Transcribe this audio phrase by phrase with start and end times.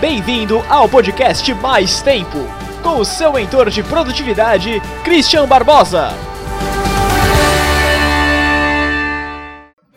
[0.00, 2.38] Bem-vindo ao podcast Mais Tempo,
[2.84, 6.10] com o seu mentor de produtividade, Christian Barbosa.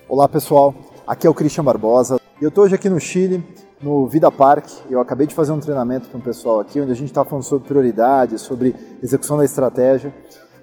[0.10, 0.74] Olá pessoal,
[1.06, 2.20] aqui é o Christian Barbosa.
[2.42, 3.44] Eu estou hoje aqui no Chile,
[3.80, 4.66] no Vida Park.
[4.90, 7.44] Eu acabei de fazer um treinamento com o pessoal aqui, onde a gente está falando
[7.44, 10.12] sobre prioridades, sobre execução da estratégia.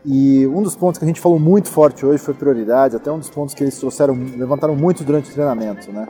[0.05, 3.21] E um dos pontos que a gente falou muito forte hoje foi prioridade, até um
[3.21, 6.09] dos pontos que eles trouxeram, levantaram muito durante o treinamento, né?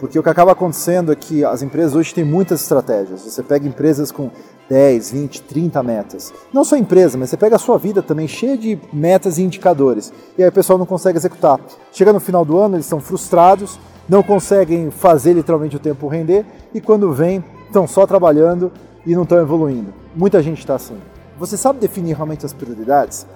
[0.00, 3.20] Porque o que acaba acontecendo é que as empresas hoje têm muitas estratégias.
[3.20, 4.30] Você pega empresas com
[4.68, 6.32] 10, 20, 30 metas.
[6.50, 10.10] Não só empresa, mas você pega a sua vida também cheia de metas e indicadores.
[10.38, 11.60] E aí o pessoal não consegue executar.
[11.92, 13.78] Chega no final do ano, eles estão frustrados,
[14.08, 18.72] não conseguem fazer literalmente o tempo render e quando vem, estão só trabalhando
[19.04, 19.92] e não estão evoluindo.
[20.16, 20.96] Muita gente está assim.
[21.38, 23.26] Você sabe definir realmente as prioridades?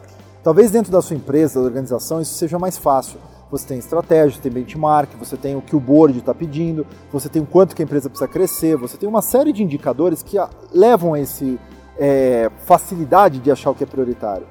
[0.43, 3.19] Talvez dentro da sua empresa, da organização, isso seja mais fácil
[3.51, 7.43] você tem estratégia, tem benchmark, você tem o que o board está pedindo, você tem
[7.43, 10.37] o quanto que a empresa precisa crescer, você tem uma série de indicadores que
[10.73, 11.59] levam a esse
[11.99, 14.47] é, facilidade de achar o que é prioritário.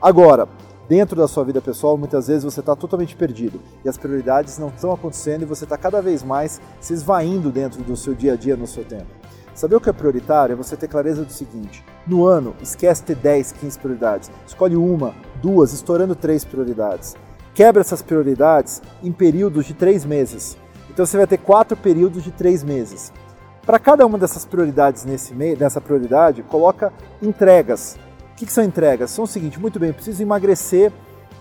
[0.00, 0.48] Agora,
[0.88, 4.68] dentro da sua vida pessoal, muitas vezes você está totalmente perdido e as prioridades não
[4.68, 8.36] estão acontecendo e você está cada vez mais se esvaindo dentro do seu dia a
[8.36, 9.18] dia, no seu tempo.
[9.54, 13.16] Saber o que é prioritário é você ter clareza do seguinte: no ano, esquece ter
[13.16, 14.30] 10, 15 prioridades.
[14.46, 17.16] Escolhe uma, duas, estourando três prioridades
[17.58, 20.56] quebra essas prioridades em períodos de três meses.
[20.88, 23.12] Então você vai ter quatro períodos de três meses.
[23.66, 27.98] Para cada uma dessas prioridades nesse nessa prioridade, coloca entregas.
[28.30, 29.10] O que, que são entregas?
[29.10, 30.92] São o seguinte, muito bem, preciso emagrecer.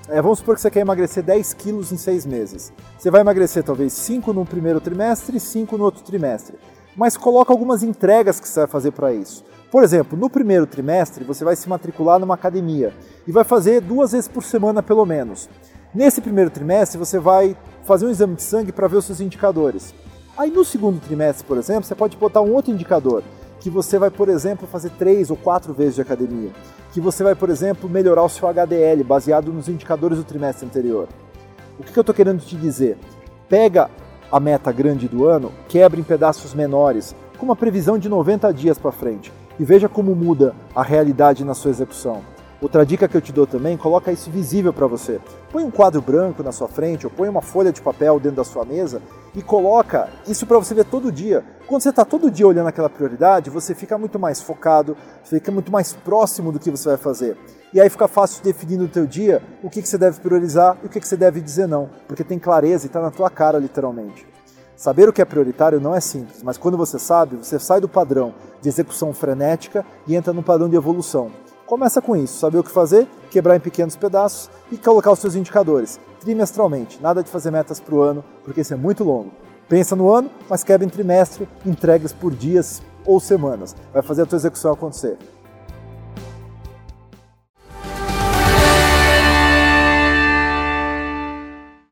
[0.09, 2.73] É, vamos supor que você quer emagrecer 10 quilos em seis meses.
[2.97, 6.57] Você vai emagrecer talvez 5 no primeiro trimestre e 5 no outro trimestre.
[6.95, 9.45] Mas coloca algumas entregas que você vai fazer para isso.
[9.69, 12.91] Por exemplo, no primeiro trimestre você vai se matricular numa academia
[13.27, 15.47] e vai fazer duas vezes por semana pelo menos.
[15.97, 19.95] Nesse primeiro trimestre, você vai fazer um exame de sangue para ver os seus indicadores.
[20.37, 23.23] Aí no segundo trimestre, por exemplo, você pode botar um outro indicador,
[23.59, 26.51] que você vai, por exemplo, fazer três ou quatro vezes de academia.
[26.93, 31.07] Que você vai, por exemplo, melhorar o seu HDL baseado nos indicadores do trimestre anterior.
[31.79, 32.95] O que eu estou querendo te dizer?
[33.49, 33.89] Pega
[34.31, 38.77] a meta grande do ano, quebra em pedaços menores, com uma previsão de 90 dias
[38.77, 42.21] para frente, e veja como muda a realidade na sua execução.
[42.59, 45.19] Outra dica que eu te dou também, coloca isso visível para você.
[45.51, 48.43] Põe um quadro branco na sua frente ou põe uma folha de papel dentro da
[48.43, 48.99] sua mesa
[49.35, 51.45] e coloca isso para você ver todo dia.
[51.67, 55.71] Quando você está todo dia olhando aquela prioridade, você fica muito mais focado, fica muito
[55.71, 57.37] mais próximo do que você vai fazer.
[57.71, 60.87] E aí fica fácil definir no teu dia o que, que você deve priorizar e
[60.87, 63.59] o que, que você deve dizer não, porque tem clareza e está na tua cara
[63.59, 64.25] literalmente.
[64.75, 67.89] Saber o que é prioritário não é simples, mas quando você sabe, você sai do
[67.89, 71.31] padrão de execução frenética e entra no padrão de evolução.
[71.67, 75.35] Começa com isso, saber o que fazer, quebrar em pequenos pedaços e colocar os seus
[75.35, 76.97] indicadores, trimestralmente.
[77.01, 79.33] Nada de fazer metas para o ano, porque isso é muito longo.
[79.67, 83.75] Pensa no ano, mas quebra em trimestre, entregas por dias ou semanas.
[83.91, 85.17] Vai fazer a tua execução acontecer.